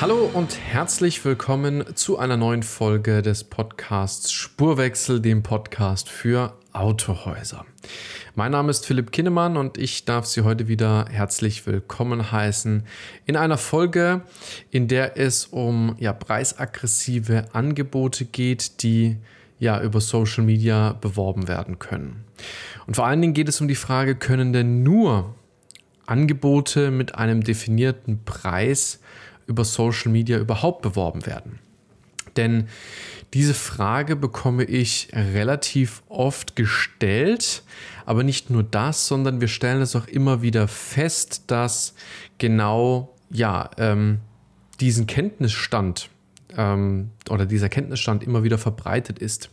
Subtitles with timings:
[0.00, 7.64] Hallo und herzlich willkommen zu einer neuen Folge des Podcasts Spurwechsel, dem Podcast für Autohäuser.
[8.34, 12.82] Mein Name ist Philipp Kinnemann und ich darf Sie heute wieder herzlich willkommen heißen
[13.24, 14.22] in einer Folge,
[14.72, 19.16] in der es um ja, preisaggressive Angebote geht, die
[19.60, 22.24] ja über Social Media beworben werden können.
[22.88, 25.36] Und vor allen Dingen geht es um die Frage, können denn nur
[26.06, 29.00] Angebote mit einem definierten Preis
[29.46, 31.58] über Social Media überhaupt beworben werden?
[32.36, 32.68] Denn
[33.32, 37.62] diese Frage bekomme ich relativ oft gestellt,
[38.06, 41.94] aber nicht nur das, sondern wir stellen es auch immer wieder fest, dass
[42.38, 44.18] genau ja ähm,
[44.80, 46.10] diesen Kenntnisstand
[46.56, 49.50] ähm, oder dieser Kenntnisstand immer wieder verbreitet ist.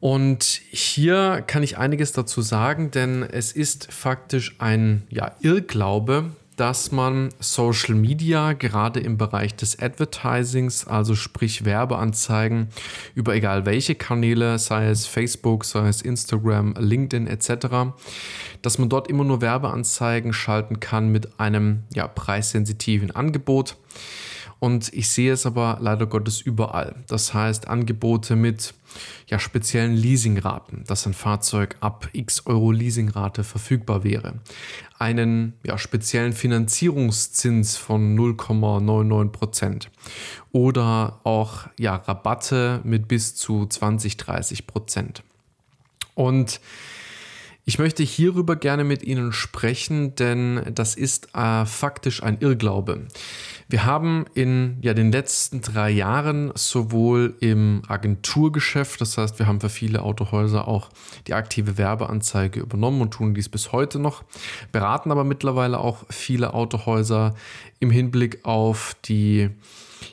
[0.00, 6.32] Und hier kann ich einiges dazu sagen, denn es ist faktisch ein ja, Irrglaube,
[6.62, 12.68] dass man Social Media gerade im Bereich des Advertisings, also sprich Werbeanzeigen
[13.16, 17.96] über egal welche Kanäle, sei es Facebook, sei es Instagram, LinkedIn etc.,
[18.62, 23.74] dass man dort immer nur Werbeanzeigen schalten kann mit einem ja, preissensitiven Angebot.
[24.62, 26.94] Und ich sehe es aber leider Gottes überall.
[27.08, 28.74] Das heißt Angebote mit
[29.26, 34.34] ja, speziellen Leasingraten, dass ein Fahrzeug ab x Euro Leasingrate verfügbar wäre.
[35.00, 39.90] Einen ja, speziellen Finanzierungszins von 0,99 Prozent.
[40.52, 45.24] Oder auch ja, Rabatte mit bis zu 20, 30 Prozent.
[46.14, 46.60] Und
[47.64, 53.06] ich möchte hierüber gerne mit Ihnen sprechen, denn das ist äh, faktisch ein Irrglaube.
[53.68, 59.60] Wir haben in ja, den letzten drei Jahren sowohl im Agenturgeschäft, das heißt, wir haben
[59.60, 60.90] für viele Autohäuser auch
[61.28, 64.24] die aktive Werbeanzeige übernommen und tun dies bis heute noch,
[64.72, 67.34] beraten aber mittlerweile auch viele Autohäuser
[67.78, 69.50] im Hinblick auf die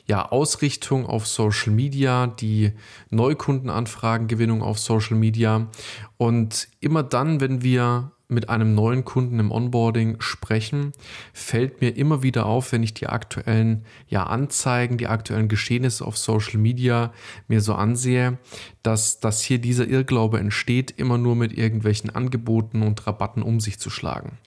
[0.06, 2.72] ja, Ausrichtung auf Social Media, die
[3.10, 5.68] Neukundenanfragengewinnung auf Social Media.
[6.16, 10.92] Und immer dann, wenn wir mit einem neuen Kunden im Onboarding sprechen,
[11.32, 16.16] fällt mir immer wieder auf, wenn ich die aktuellen ja, Anzeigen, die aktuellen Geschehnisse auf
[16.16, 17.12] Social Media
[17.48, 18.38] mir so ansehe,
[18.82, 23.78] dass, dass hier dieser Irrglaube entsteht, immer nur mit irgendwelchen Angeboten und Rabatten um sich
[23.78, 24.38] zu schlagen.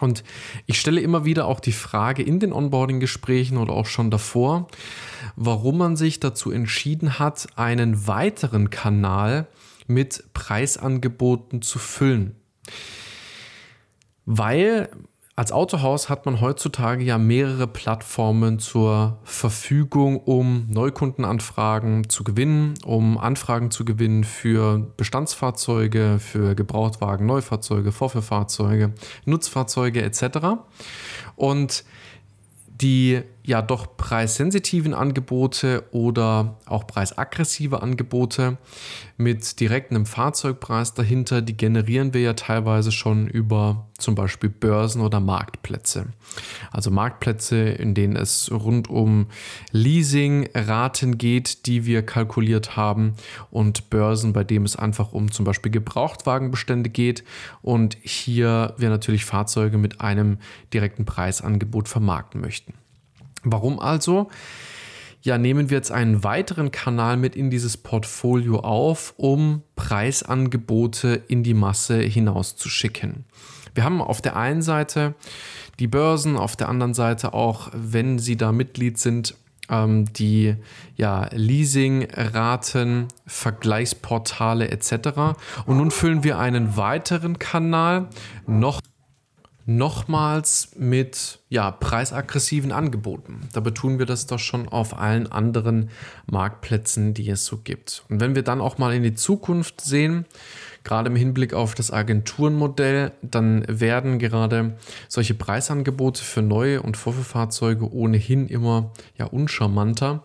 [0.00, 0.24] Und
[0.66, 4.68] ich stelle immer wieder auch die Frage in den Onboarding-Gesprächen oder auch schon davor,
[5.36, 9.46] warum man sich dazu entschieden hat, einen weiteren Kanal
[9.86, 12.36] mit Preisangeboten zu füllen.
[14.24, 14.90] Weil
[15.36, 23.18] als Autohaus hat man heutzutage ja mehrere Plattformen zur Verfügung, um Neukundenanfragen zu gewinnen, um
[23.18, 28.94] Anfragen zu gewinnen für Bestandsfahrzeuge, für Gebrauchtwagen, Neufahrzeuge, Vorführfahrzeuge,
[29.26, 30.38] Nutzfahrzeuge etc.
[31.36, 31.84] Und
[32.66, 38.58] die ja doch preissensitiven Angebote oder auch preisaggressive Angebote
[39.16, 45.20] mit direktem Fahrzeugpreis dahinter, die generieren wir ja teilweise schon über zum Beispiel Börsen oder
[45.20, 46.08] Marktplätze.
[46.72, 49.28] Also Marktplätze, in denen es rund um
[49.70, 53.14] Leasingraten geht, die wir kalkuliert haben
[53.52, 57.22] und Börsen, bei denen es einfach um zum Beispiel Gebrauchtwagenbestände geht
[57.62, 60.38] und hier wir natürlich Fahrzeuge mit einem
[60.74, 62.74] direkten Preisangebot vermarkten möchten.
[63.42, 64.28] Warum also?
[65.22, 71.42] Ja, nehmen wir jetzt einen weiteren Kanal mit in dieses Portfolio auf, um Preisangebote in
[71.42, 73.24] die Masse hinauszuschicken.
[73.74, 75.14] Wir haben auf der einen Seite
[75.80, 79.34] die Börsen, auf der anderen Seite auch, wenn Sie da Mitglied sind,
[79.68, 80.54] ähm, die
[80.96, 85.36] ja, Leasingraten, Vergleichsportale etc.
[85.66, 88.08] Und nun füllen wir einen weiteren Kanal
[88.46, 88.80] noch
[89.66, 93.48] nochmals mit ja, preisaggressiven Angeboten.
[93.52, 95.90] Dabei tun wir das doch schon auf allen anderen
[96.30, 98.04] Marktplätzen, die es so gibt.
[98.08, 100.24] Und wenn wir dann auch mal in die Zukunft sehen,
[100.84, 104.76] gerade im Hinblick auf das Agenturenmodell, dann werden gerade
[105.08, 110.22] solche Preisangebote für neue und Vorführfahrzeuge ohnehin immer ja uncharmanter.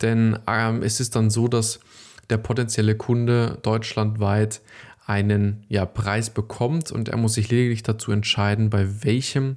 [0.00, 1.80] Denn ähm, es ist dann so, dass
[2.30, 4.60] der potenzielle Kunde deutschlandweit
[5.06, 9.56] einen ja, Preis bekommt und er muss sich lediglich dazu entscheiden, bei welchem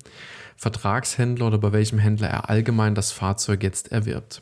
[0.56, 4.42] Vertragshändler oder bei welchem Händler er allgemein das Fahrzeug jetzt erwirbt.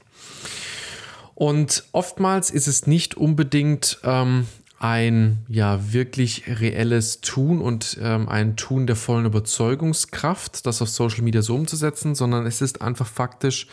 [1.33, 4.47] Und oftmals ist es nicht unbedingt ähm,
[4.79, 11.23] ein ja wirklich reelles Tun und ähm, ein Tun der vollen Überzeugungskraft, das auf Social
[11.23, 13.67] Media so umzusetzen, sondern es ist einfach faktisch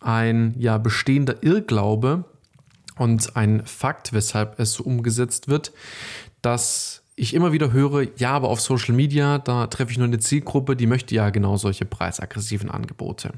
[0.00, 2.24] ein ja bestehender Irrglaube
[2.96, 5.72] und ein Fakt, weshalb es so umgesetzt wird,
[6.46, 10.20] dass ich immer wieder höre, ja, aber auf Social Media, da treffe ich nur eine
[10.20, 13.32] Zielgruppe, die möchte ja genau solche preisaggressiven Angebote.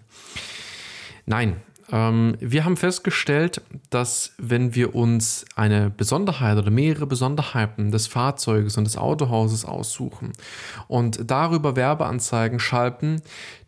[1.25, 1.57] Nein,
[1.91, 8.77] ähm, wir haben festgestellt, dass wenn wir uns eine Besonderheit oder mehrere Besonderheiten des Fahrzeuges
[8.77, 10.35] und des Autohauses aussuchen
[10.87, 13.23] und darüber Werbeanzeigen schalten,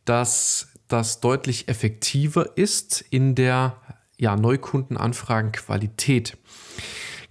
[0.05, 3.79] dass das deutlich effektiver ist in der
[4.19, 6.37] ja, Neukundenanfragenqualität.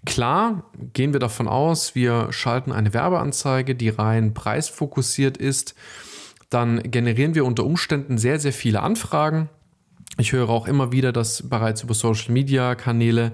[0.05, 0.63] Klar,
[0.93, 5.75] gehen wir davon aus, wir schalten eine Werbeanzeige, die rein preisfokussiert ist,
[6.49, 9.49] dann generieren wir unter Umständen sehr, sehr viele Anfragen
[10.19, 13.31] ich höre auch immer wieder, dass bereits über Social-Media-Kanäle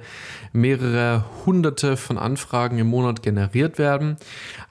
[0.53, 4.17] mehrere hunderte von Anfragen im Monat generiert werden.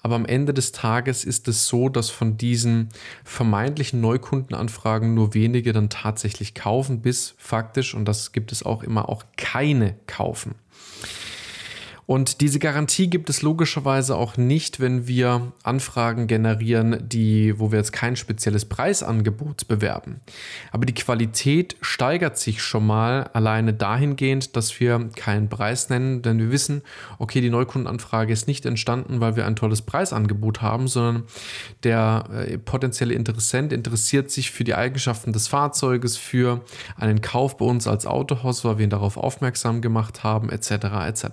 [0.00, 2.90] Aber am Ende des Tages ist es so, dass von diesen
[3.24, 9.08] vermeintlichen Neukundenanfragen nur wenige dann tatsächlich kaufen, bis faktisch, und das gibt es auch immer,
[9.08, 10.54] auch keine kaufen.
[12.06, 17.78] Und diese Garantie gibt es logischerweise auch nicht, wenn wir Anfragen generieren, die, wo wir
[17.78, 20.20] jetzt kein spezielles Preisangebot bewerben.
[20.70, 26.38] Aber die Qualität steigert sich schon mal alleine dahingehend, dass wir keinen Preis nennen, denn
[26.38, 26.82] wir wissen,
[27.18, 31.24] okay, die Neukundenanfrage ist nicht entstanden, weil wir ein tolles Preisangebot haben, sondern
[31.84, 36.62] der äh, potenzielle Interessent interessiert sich für die Eigenschaften des Fahrzeuges, für
[36.96, 40.70] einen Kauf bei uns als Autohaus, weil wir ihn darauf aufmerksam gemacht haben, etc.
[41.06, 41.24] etc.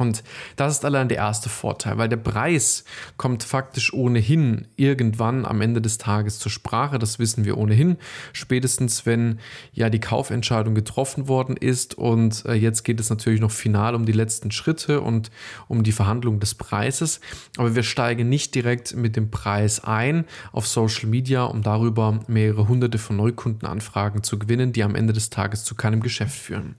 [0.00, 0.24] Und
[0.56, 2.84] das ist allein der erste Vorteil, weil der Preis
[3.18, 6.98] kommt faktisch ohnehin irgendwann am Ende des Tages zur Sprache.
[6.98, 7.98] Das wissen wir ohnehin.
[8.32, 9.40] Spätestens, wenn
[9.72, 11.98] ja die Kaufentscheidung getroffen worden ist.
[11.98, 15.30] Und äh, jetzt geht es natürlich noch final um die letzten Schritte und
[15.68, 17.20] um die Verhandlung des Preises.
[17.58, 22.68] Aber wir steigen nicht direkt mit dem Preis ein auf Social Media, um darüber mehrere
[22.68, 26.76] hunderte von Neukundenanfragen zu gewinnen, die am Ende des Tages zu keinem Geschäft führen.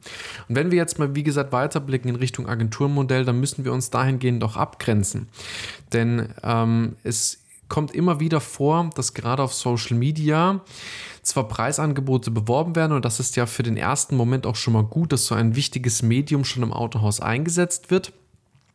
[0.49, 3.73] Und wenn wir jetzt mal, wie gesagt, weiterblicken in Richtung Agenturmodell, Geschäftsmodell, dann müssen wir
[3.73, 5.27] uns dahingehend auch abgrenzen.
[5.93, 10.61] Denn ähm, es kommt immer wieder vor, dass gerade auf Social Media
[11.21, 14.83] zwar Preisangebote beworben werden und das ist ja für den ersten Moment auch schon mal
[14.83, 18.11] gut, dass so ein wichtiges Medium schon im Autohaus eingesetzt wird.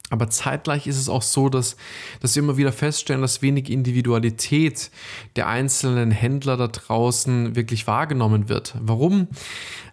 [0.09, 1.77] Aber zeitgleich ist es auch so, dass,
[2.21, 4.91] dass wir immer wieder feststellen, dass wenig Individualität
[5.35, 8.77] der einzelnen Händler da draußen wirklich wahrgenommen wird.
[8.81, 9.27] Warum?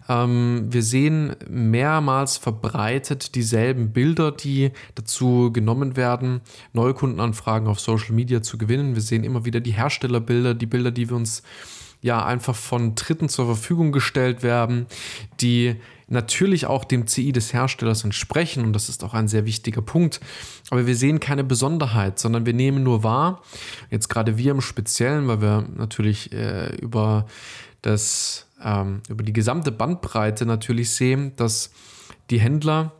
[0.08, 6.42] Ähm, wir sehen mehrmals verbreitet dieselben Bilder, die dazu genommen werden,
[6.74, 8.94] Neukundenanfragen auf Social Media zu gewinnen.
[8.94, 11.42] Wir sehen immer wieder die Herstellerbilder, die Bilder, die wir uns
[12.02, 14.86] ja einfach von Dritten zur Verfügung gestellt werden,
[15.40, 15.76] die
[16.08, 20.20] natürlich auch dem CI des Herstellers entsprechen und das ist auch ein sehr wichtiger Punkt.
[20.70, 23.42] Aber wir sehen keine Besonderheit, sondern wir nehmen nur wahr,
[23.90, 27.26] jetzt gerade wir im Speziellen, weil wir natürlich äh, über
[27.82, 31.70] das ähm, über die gesamte Bandbreite natürlich sehen, dass
[32.30, 32.92] die Händler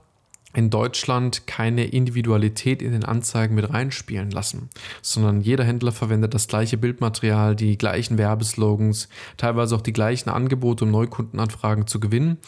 [0.55, 4.71] in Deutschland keine Individualität in den Anzeigen mit reinspielen lassen,
[5.03, 10.85] sondern jeder Händler verwendet das gleiche Bildmaterial, die gleichen Werbeslogans, teilweise auch die gleichen Angebote,
[10.85, 12.39] um Neukundenanfragen zu gewinnen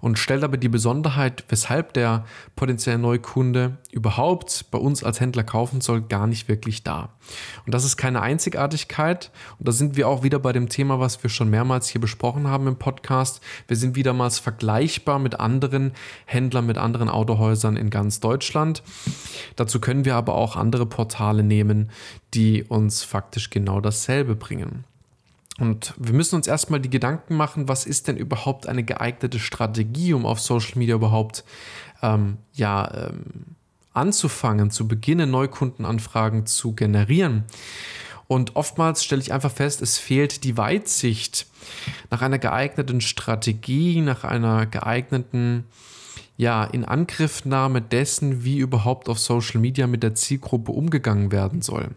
[0.00, 5.80] und stellt aber die Besonderheit, weshalb der potenzielle Neukunde überhaupt bei uns als Händler kaufen
[5.80, 7.16] soll, gar nicht wirklich dar.
[7.64, 11.22] Und das ist keine Einzigartigkeit und da sind wir auch wieder bei dem Thema, was
[11.22, 13.40] wir schon mehrmals hier besprochen haben im Podcast.
[13.68, 15.92] Wir sind wiedermals vergleichbar mit anderen
[16.26, 18.82] Händlern, mit anderen Autohäusern Krankenhäusern in ganz Deutschland.
[19.56, 21.90] Dazu können wir aber auch andere Portale nehmen,
[22.34, 24.84] die uns faktisch genau dasselbe bringen.
[25.60, 30.12] Und wir müssen uns erstmal die Gedanken machen, was ist denn überhaupt eine geeignete Strategie,
[30.12, 31.44] um auf Social Media überhaupt
[32.02, 33.56] ähm, ja, ähm,
[33.92, 37.44] anzufangen, zu beginnen, Neukundenanfragen zu generieren.
[38.26, 41.46] Und oftmals stelle ich einfach fest, es fehlt die Weitsicht
[42.10, 45.66] nach einer geeigneten Strategie, nach einer geeigneten
[46.36, 51.90] ja, in Angriffnahme dessen, wie überhaupt auf Social Media mit der Zielgruppe umgegangen werden soll.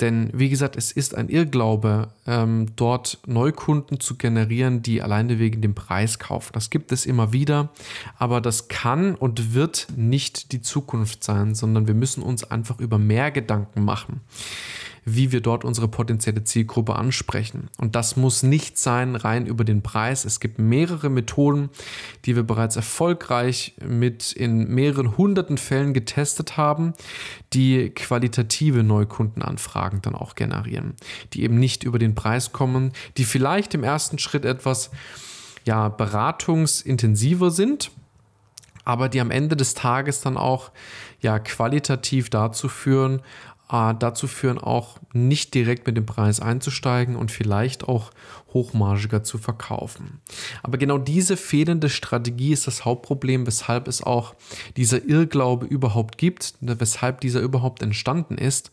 [0.00, 5.60] Denn wie gesagt, es ist ein Irrglaube, ähm, dort Neukunden zu generieren, die alleine wegen
[5.60, 6.52] dem Preis kaufen.
[6.52, 7.70] Das gibt es immer wieder,
[8.16, 12.98] aber das kann und wird nicht die Zukunft sein, sondern wir müssen uns einfach über
[12.98, 14.20] mehr Gedanken machen
[15.14, 17.68] wie wir dort unsere potenzielle Zielgruppe ansprechen.
[17.78, 20.24] Und das muss nicht sein rein über den Preis.
[20.24, 21.70] Es gibt mehrere Methoden,
[22.24, 26.94] die wir bereits erfolgreich mit in mehreren hunderten Fällen getestet haben,
[27.52, 30.94] die qualitative Neukundenanfragen dann auch generieren,
[31.32, 34.90] die eben nicht über den Preis kommen, die vielleicht im ersten Schritt etwas
[35.64, 37.90] ja, beratungsintensiver sind
[38.88, 40.70] aber die am Ende des Tages dann auch
[41.20, 43.20] ja qualitativ dazu führen,
[43.70, 48.10] äh, dazu führen, auch nicht direkt mit dem Preis einzusteigen und vielleicht auch
[48.52, 50.20] hochmargiger zu verkaufen.
[50.62, 54.34] Aber genau diese fehlende Strategie ist das Hauptproblem, weshalb es auch
[54.76, 58.70] dieser Irrglaube überhaupt gibt, weshalb dieser überhaupt entstanden ist.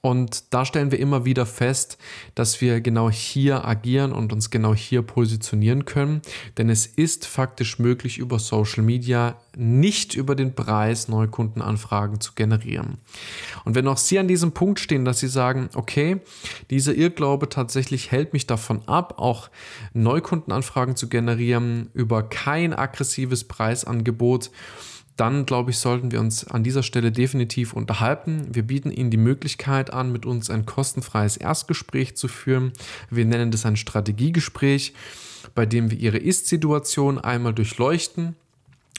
[0.00, 1.98] Und da stellen wir immer wieder fest,
[2.34, 6.22] dass wir genau hier agieren und uns genau hier positionieren können.
[6.56, 12.98] Denn es ist faktisch möglich, über Social Media nicht über den Preis Neukundenanfragen zu generieren.
[13.64, 16.20] Und wenn auch Sie an diesem Punkt stehen, dass Sie sagen, okay,
[16.70, 19.50] dieser Irrglaube tatsächlich hält mich davon ab, auch
[19.94, 24.50] Neukundenanfragen zu generieren über kein aggressives Preisangebot,
[25.18, 28.46] dann glaube ich, sollten wir uns an dieser Stelle definitiv unterhalten.
[28.50, 32.72] Wir bieten Ihnen die Möglichkeit an, mit uns ein kostenfreies Erstgespräch zu führen.
[33.10, 34.94] Wir nennen das ein Strategiegespräch,
[35.54, 38.36] bei dem wir Ihre Ist-Situation einmal durchleuchten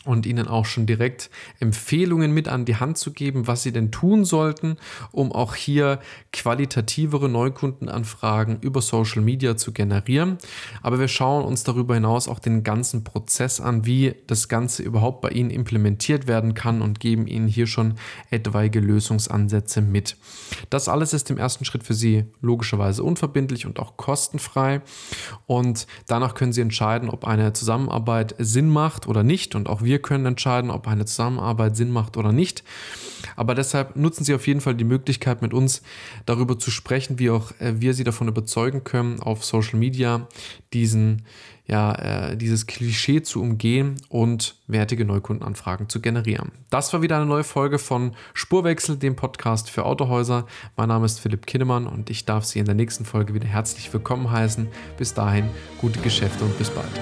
[0.06, 1.30] und Ihnen auch schon direkt
[1.60, 4.78] Empfehlungen mit an die Hand zu geben, was Sie denn tun sollten,
[5.12, 6.00] um auch hier
[6.32, 10.38] qualitativere Neukundenanfragen über Social Media zu generieren.
[10.82, 15.20] Aber wir schauen uns darüber hinaus auch den ganzen Prozess an, wie das Ganze überhaupt
[15.22, 17.96] bei Ihnen implementiert werden kann und geben Ihnen hier schon
[18.30, 20.16] etwaige Lösungsansätze mit.
[20.70, 24.82] Das alles ist im ersten Schritt für Sie logischerweise unverbindlich und auch kostenfrei.
[25.46, 29.56] Und danach können Sie entscheiden, ob eine Zusammenarbeit Sinn macht oder nicht.
[29.56, 32.64] Und auch wir wir können entscheiden, ob eine Zusammenarbeit Sinn macht oder nicht.
[33.36, 35.82] Aber deshalb nutzen Sie auf jeden Fall die Möglichkeit, mit uns
[36.26, 40.28] darüber zu sprechen, wie auch äh, wir Sie davon überzeugen können, auf Social Media
[40.74, 41.24] diesen,
[41.66, 46.52] ja, äh, dieses Klischee zu umgehen und wertige Neukundenanfragen zu generieren.
[46.70, 50.46] Das war wieder eine neue Folge von Spurwechsel, dem Podcast für Autohäuser.
[50.78, 53.92] Mein Name ist Philipp Kinnemann und ich darf Sie in der nächsten Folge wieder herzlich
[53.92, 54.68] willkommen heißen.
[54.98, 55.50] Bis dahin,
[55.82, 57.02] gute Geschäfte und bis bald.